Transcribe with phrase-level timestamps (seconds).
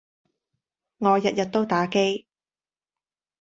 [0.97, 2.25] 我日日都打機